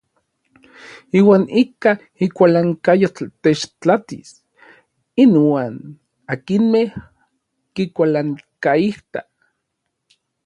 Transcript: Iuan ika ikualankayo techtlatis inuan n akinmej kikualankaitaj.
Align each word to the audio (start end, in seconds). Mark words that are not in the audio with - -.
Iuan 1.19 1.43
ika 1.61 1.91
ikualankayo 2.25 3.09
techtlatis 3.43 4.29
inuan 5.23 5.75
n 5.81 5.93
akinmej 6.33 6.89
kikualankaitaj. 7.73 9.27